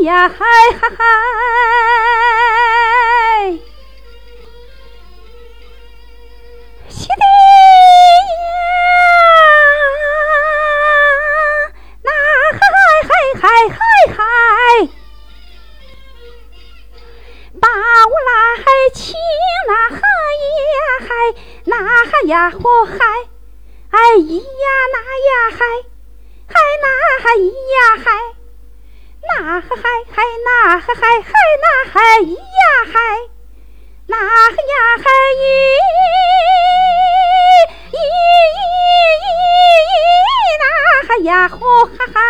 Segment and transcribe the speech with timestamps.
[0.00, 0.44] 呀嗨
[0.80, 1.04] 嗨嗨，
[6.88, 8.50] 西的呀，
[12.02, 12.10] 那
[12.52, 13.10] 嗨嗨嗨
[13.40, 13.78] 嗨嗨
[14.16, 14.18] 嗨，
[17.60, 17.68] 把
[18.06, 18.30] 我来
[18.94, 19.14] 亲
[19.68, 21.10] 那黑呀嗨，
[21.66, 21.72] 那
[22.06, 22.96] 嗨呀呼嗨，
[23.90, 24.44] 哎咿呀
[24.92, 24.96] 那
[25.28, 25.58] 呀嗨，
[26.48, 26.86] 嗨那
[27.22, 28.41] 嗨咿呀嗨。
[29.24, 30.48] 那哈嗨嗨那
[30.80, 32.40] 哈嗨嗨那哈咿呀
[32.92, 32.94] 嗨，
[34.06, 35.04] 那哈呀嗨
[35.38, 35.42] 咿
[37.90, 37.96] 咿咿咿
[40.60, 40.62] 那
[41.06, 41.56] 哈呀呼
[41.86, 42.21] 哈哈。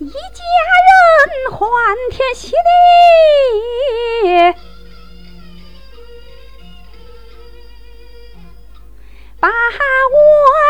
[0.00, 2.56] 一家人欢天喜地，
[9.40, 9.52] 把我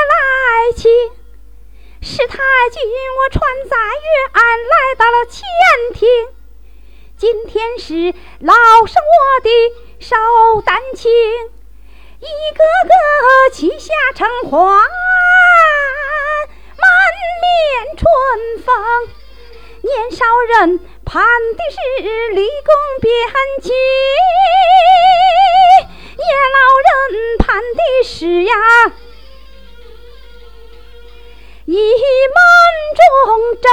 [0.09, 0.17] 来
[0.75, 0.91] 请。
[2.00, 2.37] 史太
[2.72, 2.81] 君，
[3.19, 5.47] 我传在月安，来到了前
[5.93, 6.09] 庭。
[7.19, 8.55] 今天是老
[8.87, 9.50] 生我的
[10.00, 10.17] 寿
[10.65, 11.12] 诞庆，
[12.19, 12.25] 一
[12.56, 14.88] 个个旗下承欢。
[18.65, 19.09] 风，
[19.83, 21.25] 年少人盼
[21.56, 23.28] 的是立功边
[23.62, 23.71] 疆，
[26.16, 28.55] 年老人盼的是呀
[31.65, 32.38] 一门
[32.97, 33.00] 忠
[33.61, 33.67] 正。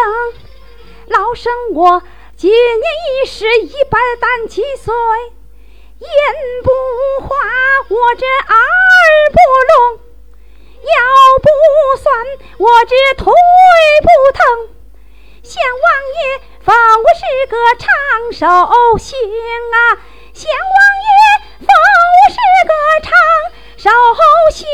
[1.07, 2.01] 老生我
[2.35, 2.81] 今年
[3.23, 4.93] 已是一百单七岁，
[5.99, 6.09] 言
[6.63, 6.71] 不
[7.27, 7.35] 花，
[7.89, 8.25] 我这
[12.57, 13.33] 我这腿
[14.01, 14.69] 不疼。
[15.43, 16.17] 县王爷
[16.63, 17.85] 放我是个长
[18.31, 19.77] 寿星啊！
[20.33, 21.09] 县王爷
[21.59, 21.67] 放
[22.11, 22.73] 我是个
[23.03, 23.11] 长
[23.77, 23.89] 寿
[24.51, 24.65] 星